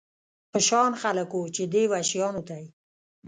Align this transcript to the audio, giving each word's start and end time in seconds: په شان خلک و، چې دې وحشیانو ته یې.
په 0.51 0.59
شان 0.67 0.91
خلک 1.01 1.29
و، 1.33 1.39
چې 1.55 1.63
دې 1.73 1.83
وحشیانو 1.91 2.41
ته 2.47 2.55
یې. 2.61 2.67